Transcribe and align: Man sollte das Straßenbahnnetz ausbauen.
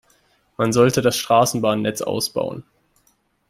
Man 0.57 0.73
sollte 0.73 1.03
das 1.03 1.15
Straßenbahnnetz 1.19 2.01
ausbauen. 2.01 2.63